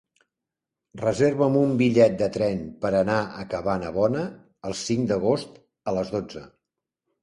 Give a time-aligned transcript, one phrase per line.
[1.01, 4.27] Reserva'm un bitllet de tren per anar a Cabanabona
[4.73, 6.49] el cinc d'agost a les dotze.